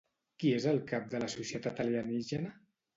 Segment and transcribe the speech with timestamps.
[0.43, 2.55] Qui és el cap de la societat alienígena?